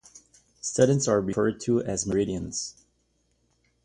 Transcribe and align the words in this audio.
Students 0.61 1.07
are 1.07 1.21
referred 1.21 1.59
to 1.59 1.79
as 1.83 2.07
Meridians. 2.07 2.73